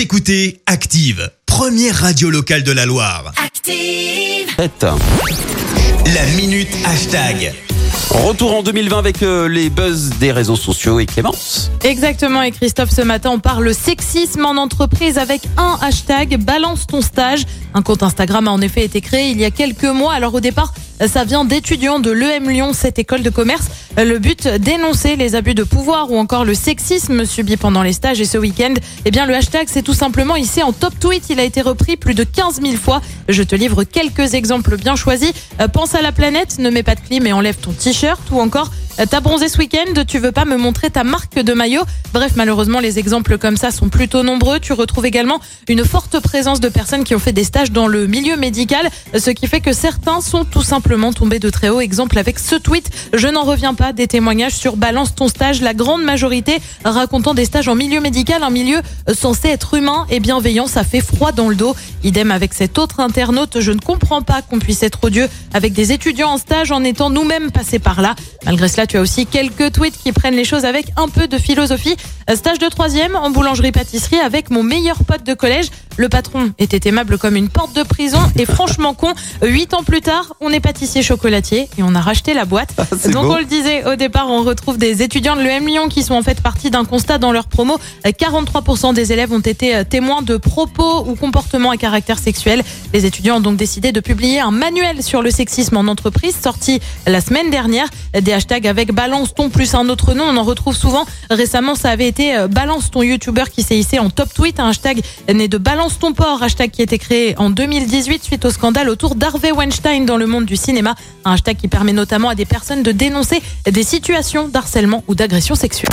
[0.00, 3.34] Vous écoutez Active, première radio locale de la Loire.
[3.36, 4.46] Active.
[4.56, 7.52] La minute hashtag.
[8.08, 11.70] Retour en 2020 avec euh, les buzz des réseaux sociaux et Clémence.
[11.84, 17.02] Exactement, et Christophe, ce matin, on parle sexisme en entreprise avec un hashtag balance ton
[17.02, 17.44] stage.
[17.74, 20.14] Un compte Instagram a en effet été créé il y a quelques mois.
[20.14, 20.72] Alors au départ,
[21.06, 23.66] ça vient d'étudiants de l'EM Lyon, cette école de commerce.
[24.04, 28.18] Le but, dénoncer les abus de pouvoir ou encore le sexisme subi pendant les stages.
[28.18, 28.72] Et ce week-end,
[29.04, 31.24] eh bien, le hashtag, c'est tout simplement ici en top tweet.
[31.28, 33.02] Il a été repris plus de 15 000 fois.
[33.28, 35.32] Je te livre quelques exemples bien choisis.
[35.60, 38.40] Euh, Pense à la planète, ne mets pas de clim et enlève ton t-shirt ou
[38.40, 38.70] encore
[39.08, 41.80] T'as bronzé ce week-end, tu veux pas me montrer ta marque de maillot
[42.12, 44.60] Bref, malheureusement, les exemples comme ça sont plutôt nombreux.
[44.60, 48.06] Tu retrouves également une forte présence de personnes qui ont fait des stages dans le
[48.06, 51.80] milieu médical, ce qui fait que certains sont tout simplement tombés de très haut.
[51.80, 55.72] Exemple avec ce tweet, je n'en reviens pas, des témoignages sur Balance ton stage, la
[55.72, 58.82] grande majorité racontant des stages en milieu médical, un milieu
[59.14, 61.74] censé être humain et bienveillant, ça fait froid dans le dos.
[62.02, 65.92] Idem avec cet autre internaute, je ne comprends pas qu'on puisse être odieux avec des
[65.92, 68.14] étudiants en stage en étant nous-mêmes passés par là.
[68.44, 71.38] Malgré cela, tu as aussi quelques tweets qui prennent les choses avec un peu de
[71.38, 71.96] philosophie.
[72.34, 75.66] Stage de troisième en boulangerie-pâtisserie avec mon meilleur pote de collège.
[75.96, 79.12] Le patron était aimable comme une porte de prison et franchement con.
[79.42, 82.70] Huit ans plus tard, on est pâtissier chocolatier et on a racheté la boîte.
[82.98, 83.32] c'est Donc beau.
[83.32, 86.22] on le disait au départ, on retrouve des étudiants de l'EM Lyon qui sont en
[86.22, 87.78] fait partis d'un constat dans leur promo.
[88.04, 92.62] 43% des élèves ont été euh, témoins de propos ou comportements à caractère sexuel.
[92.92, 96.80] Les étudiants ont donc décidé de publier un manuel sur le sexisme en entreprise sorti
[97.06, 97.88] la semaine dernière.
[98.18, 101.04] Des hashtags avec balance ton plus un autre nom, on en retrouve souvent.
[101.30, 104.60] Récemment, ça avait été euh, balance ton youtubeur qui s'est hissé en top tweet.
[104.60, 105.00] Un hashtag
[105.32, 108.88] né de balance ton port, hashtag qui a été créé en 2018 suite au scandale
[108.88, 110.94] autour d'Harvey Weinstein dans le monde du cinéma.
[111.24, 115.54] Un hashtag qui permet notamment à des personnes de dénoncer des situations d'harcèlement ou d'agression
[115.54, 115.90] sexuelle.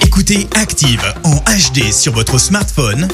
[0.00, 3.08] Écoutez Active en HD sur votre smartphone,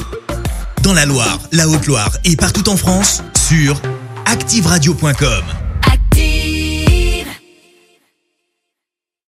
[0.83, 3.81] dans la Loire, la Haute-Loire et partout en France, sur
[4.25, 5.58] activeradio.com.